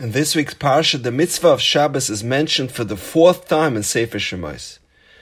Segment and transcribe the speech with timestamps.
[0.00, 3.82] In this week's parsha, the mitzvah of Shabbos is mentioned for the fourth time in
[3.82, 4.78] Sefer Shemais.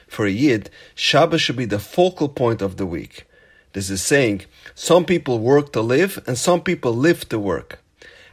[0.06, 3.26] For a Yid, Shabbos should be the focal point of the week.
[3.72, 4.42] This is saying,
[4.76, 7.80] some people work to live and some people live to work.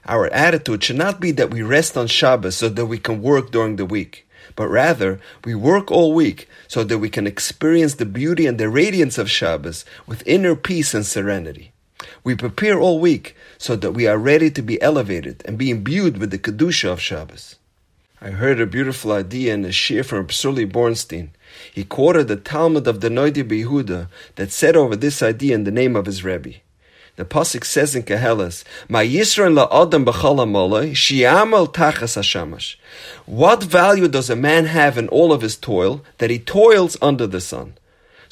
[0.05, 3.49] Our attitude should not be that we rest on Shabbos so that we can work
[3.49, 8.05] during the week, but rather we work all week so that we can experience the
[8.05, 11.71] beauty and the radiance of Shabbos with inner peace and serenity.
[12.25, 16.17] We prepare all week so that we are ready to be elevated and be imbued
[16.17, 17.57] with the Kedusha of Shabbos.
[18.19, 21.29] I heard a beautiful idea in a shir from Psuli Bornstein.
[21.71, 25.71] He quoted the talmid of the Noidi Behuda that said over this idea in the
[25.71, 26.55] name of his Rebbe.
[27.15, 32.75] The pasuk says in Koheles, "Ma Yisrael la'adam b'chol shi'amal tachas hashamash."
[33.27, 37.27] What value does a man have in all of his toil that he toils under
[37.27, 37.75] the sun?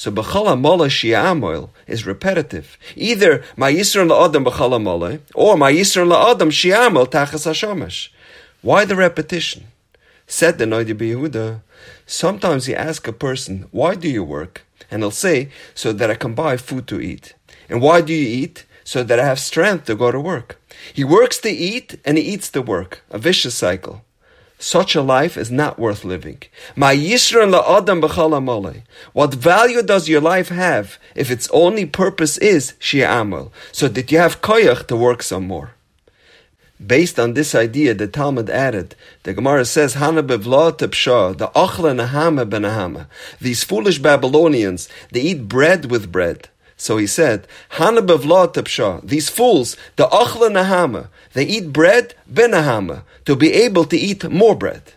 [0.03, 2.77] So b'chol ha'mola shi'amal is repetitive.
[2.97, 8.09] Either Ma Yisrael la'adam b'chol or Ma Yisrael la'adam shi'amal tachas hashamash.
[8.61, 9.67] Why the repetition?
[10.27, 11.61] Said the Noidi Yehuda,
[12.05, 14.65] sometimes you ask a person, why do you work?
[14.91, 17.33] And he'll say, so that I can buy food to eat.
[17.69, 18.65] And why do you eat?
[18.83, 20.61] so that I have strength to go to work.
[20.93, 24.03] He works to eat and he eats to work, a vicious cycle.
[24.63, 26.41] Such a life is not worth living.
[26.73, 31.85] My Yishra La Adam Bahala Malay, what value does your life have if its only
[31.85, 35.71] purpose is shi'amal, so that you have koyach to work some more?
[36.79, 41.91] Based on this idea, the talmid added, the Gemara says, Hana bevla tepsha, the achla
[41.93, 43.07] nahama benahama.
[43.41, 46.47] These foolish Babylonians, they eat bread with bread.
[46.75, 53.85] So he said, these fools, the achla nahama, they eat bread benahama, to be able
[53.85, 54.93] to eat more bread.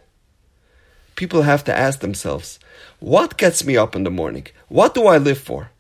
[1.15, 2.59] People have to ask themselves,
[2.99, 4.47] what gets me up in the morning?
[4.69, 5.71] What do I live for?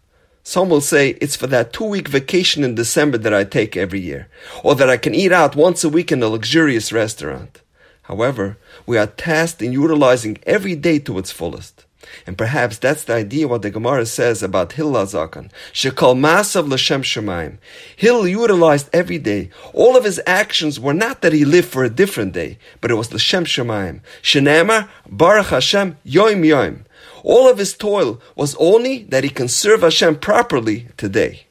[0.42, 3.98] Some will say it's for that two week vacation in December that I take every
[3.98, 4.28] year,
[4.62, 7.62] or that I can eat out once a week in a luxurious restaurant.
[8.02, 11.85] However, we are tasked in utilizing every day to its fullest.
[12.26, 15.50] And perhaps that's the idea what the Gemara says about Hillel Zakan.
[15.72, 17.58] Shekal Masav L'Shem Shemaim.
[17.96, 19.50] Hillel utilized every day.
[19.72, 22.94] All of his actions were not that he lived for a different day, but it
[22.94, 24.00] was L'Shem Shemaim.
[24.22, 26.84] Shenema Baruch Hashem Yoim Yoim.
[27.22, 31.46] All of his toil was only that he can serve Hashem properly today.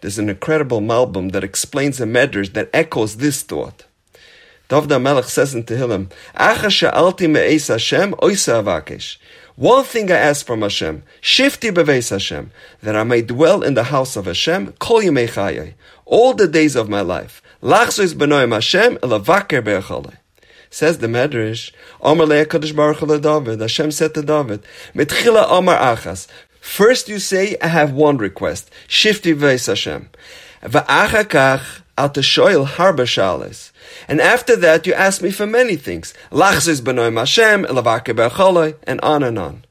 [0.00, 3.84] There's an incredible Malbim that explains a medrash that echoes this thought.
[4.68, 9.16] David HaMelech says in Tehillim, Acha she'alti me'es Hashem oisa avakesh.
[9.60, 12.50] One thing I ask from Hashem, shifti beveis Hashem,
[12.82, 15.74] that I may dwell in the house of Hashem, kol yemei chayai,
[16.06, 17.42] all the days of my life.
[17.62, 20.16] Lachzois benoim Hashem, elavaker be'echalei.
[20.70, 24.62] Says the Medrash, Amar le'akadosh baruch David, Hashem said to David,
[24.94, 26.26] Mitchila Amar achas,
[26.62, 30.08] First you say, I have one request, shifti beveis Hashem.
[30.62, 33.69] Va'achakach, al teshoil harba.
[34.10, 36.12] And after that, you ask me for many things.
[36.32, 39.64] Lachzis benoim Hashem, elavake and on and on.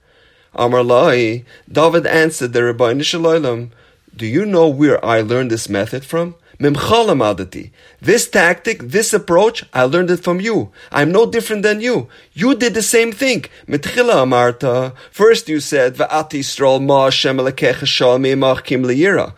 [0.56, 3.72] Amar Lai, David answered the Ribono Shel Olam,
[4.16, 6.36] Do you know where I learned this method from?
[6.58, 10.72] Mimchalam This tactic, this approach, I learned it from you.
[10.90, 12.08] I'm no different than you.
[12.34, 13.44] You did the same thing.
[13.68, 14.96] Mitchila amarta.
[15.12, 18.18] First you said, Va'ati strol ma Hashem elekecha shal
[18.62, 19.34] kim liyira.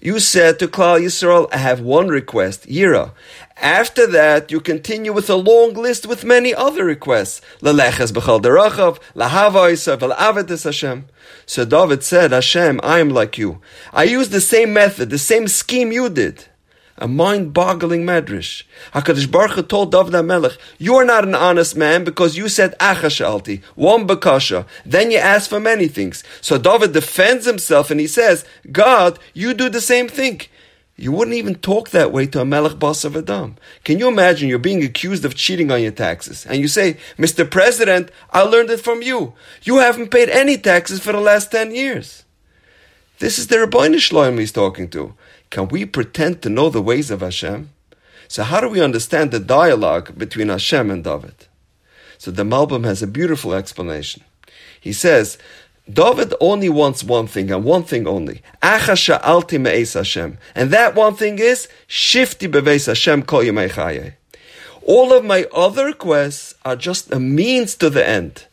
[0.00, 3.12] You said to Klal Yisrael, I have one request, Yira.
[3.56, 7.40] After that, you continue with a long list with many other requests.
[11.46, 13.60] So David said, Hashem, I am like you.
[13.92, 16.44] I use the same method, the same scheme you did
[16.98, 18.64] a mind-boggling medrash.
[18.92, 22.78] Hakadosh Baruch Hu told David HaMelech, "You are not an honest man because you said
[22.78, 24.66] achashalti, one bakasha.
[24.84, 29.54] Then you ask for many things." So David defends himself and he says, "God, you
[29.54, 30.42] do the same thing."
[31.00, 33.54] You wouldn't even talk that way to a Melech Boss of Adam.
[33.84, 36.44] Can you imagine you're being accused of cheating on your taxes?
[36.48, 37.48] And you say, Mr.
[37.48, 39.34] President, I learned it from you.
[39.62, 42.24] You haven't paid any taxes for the last 10 years.
[43.20, 45.14] This is the Ribono Shel Oilam he's talking to.
[45.50, 47.70] Can we pretend to know the ways of Hashem?
[48.28, 51.46] So how do we understand the dialogue between Hashem and David?
[52.18, 54.22] So the Malbim has a beautiful explanation.
[54.80, 55.38] He says,
[55.90, 58.42] David only wants one thing and one thing only.
[58.62, 60.38] Me'es Hashem.
[60.54, 64.12] And that one thing is, shifti Hashem kol
[64.82, 68.44] All of my other requests are just a means to the end.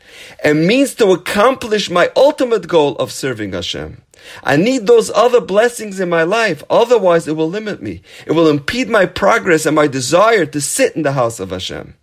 [0.45, 4.01] A means to accomplish my ultimate goal of serving Hashem.
[4.43, 8.01] I need those other blessings in my life, otherwise it will limit me.
[8.25, 11.95] It will impede my progress and my desire to sit in the house of Hashem.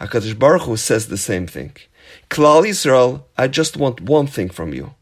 [0.00, 1.72] HaKadosh Baruch Hu says the same thing.
[2.28, 4.94] Klal Yisrael, I just want one thing from you.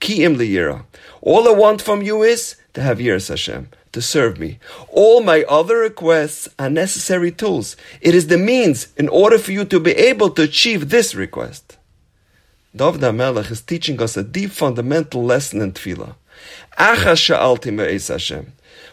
[0.00, 0.84] Ki im liyira.
[1.20, 4.58] All I want from you is to have yiras Hashem, to serve me.
[4.88, 7.76] All my other requests are necessary tools.
[8.00, 11.78] It is the means in order for you to be able to achieve this request.
[12.76, 16.16] David HaMelech is teaching us a deep fundamental lesson in Tefillah.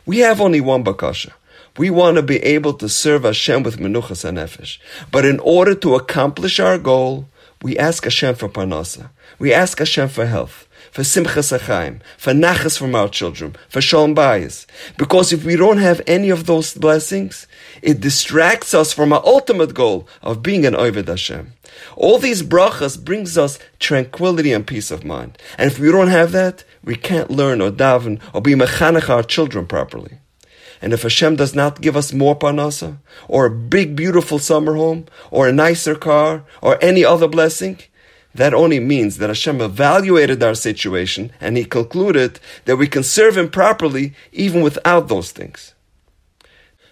[0.05, 1.31] We have only one bakasha.
[1.77, 4.77] We want to be able to serve Hashem with menuchas and nefesh.
[5.11, 7.27] But in order to accomplish our goal,
[7.63, 9.09] we ask Hashem for parnasa.
[9.39, 14.13] We ask Hashem for health, for simchas achaim, for nachas from our children, for shalom
[14.13, 14.65] bayis.
[14.97, 17.47] Because if we don't have any of those blessings,
[17.81, 21.53] it distracts us from our ultimate goal of being an Ovid Hashem.
[21.95, 25.37] All these brachas brings us tranquility and peace of mind.
[25.57, 29.23] And if we don't have that, we can't learn or daven or be mechanech our
[29.23, 30.17] children properly.
[30.81, 32.97] And if Hashem does not give us more parnasa,
[33.27, 37.79] or a big beautiful summer home, or a nicer car, or any other blessing,
[38.33, 43.37] that only means that Hashem evaluated our situation and He concluded that we can serve
[43.37, 45.73] Him properly even without those things.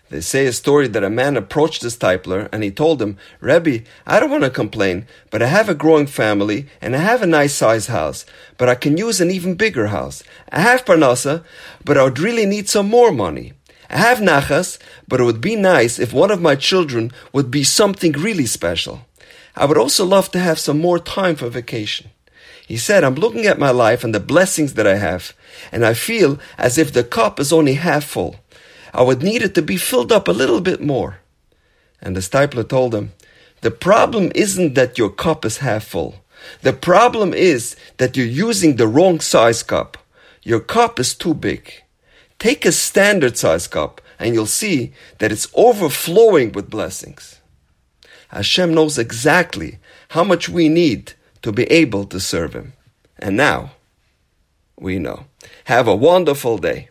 [0.09, 3.83] They say a story that a man approached this Steipler and he told him, Rebbe,
[4.07, 7.27] I don't want to complain, but I have a growing family and I have a
[7.27, 8.25] nice sized house,
[8.57, 10.23] but I can use an even bigger house.
[10.51, 11.43] I have parnasa,
[11.85, 13.53] but I would really need some more money.
[13.87, 17.63] I have nachas, but it would be nice if one of my children would be
[17.63, 19.01] something really special.
[19.59, 22.11] I would also love to have some more time for vacation.
[22.65, 25.33] He said, I'm looking at my life and the blessings that I have,
[25.69, 28.37] and I feel as if the cup is only half full.
[28.93, 31.19] I would need it to be filled up a little bit more.
[32.01, 33.11] And the Steipler told him,
[33.59, 36.23] The problem isn't that your cup is half full.
[36.61, 39.97] The problem is that you're using the wrong size cup.
[40.41, 41.83] Your cup is too big.
[42.37, 47.38] Take a standard size cup and you'll see that it's overflowing with blessings.
[48.29, 49.79] Hashem knows exactly
[50.09, 52.73] how much we need to be able to serve Him.
[53.17, 53.71] And now,
[54.79, 55.25] we know.
[55.65, 56.89] Have a wonderful day.